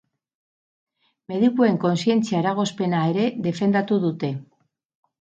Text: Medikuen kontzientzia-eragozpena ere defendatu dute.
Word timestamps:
Medikuen 1.33 1.77
kontzientzia-eragozpena 1.85 3.05
ere 3.15 3.31
defendatu 3.49 4.03
dute. 4.11 4.35